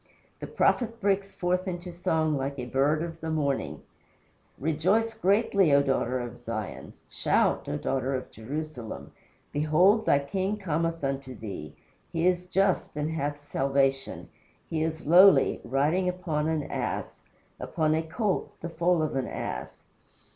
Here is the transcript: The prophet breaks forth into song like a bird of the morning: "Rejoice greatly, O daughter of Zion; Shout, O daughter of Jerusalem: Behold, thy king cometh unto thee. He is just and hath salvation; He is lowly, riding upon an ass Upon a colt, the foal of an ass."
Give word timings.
The 0.39 0.47
prophet 0.47 0.99
breaks 0.99 1.35
forth 1.35 1.67
into 1.67 1.91
song 1.93 2.35
like 2.35 2.57
a 2.57 2.65
bird 2.65 3.03
of 3.03 3.21
the 3.21 3.29
morning: 3.29 3.83
"Rejoice 4.57 5.13
greatly, 5.13 5.71
O 5.75 5.83
daughter 5.83 6.19
of 6.19 6.39
Zion; 6.39 6.93
Shout, 7.07 7.69
O 7.69 7.77
daughter 7.77 8.15
of 8.15 8.31
Jerusalem: 8.31 9.11
Behold, 9.51 10.07
thy 10.07 10.17
king 10.17 10.57
cometh 10.57 11.03
unto 11.03 11.35
thee. 11.37 11.75
He 12.11 12.25
is 12.25 12.45
just 12.47 12.97
and 12.97 13.11
hath 13.11 13.43
salvation; 13.47 14.29
He 14.67 14.81
is 14.81 15.05
lowly, 15.05 15.61
riding 15.63 16.09
upon 16.09 16.47
an 16.47 16.63
ass 16.63 17.21
Upon 17.59 17.93
a 17.93 18.01
colt, 18.01 18.59
the 18.61 18.69
foal 18.69 19.03
of 19.03 19.15
an 19.15 19.27
ass." 19.27 19.83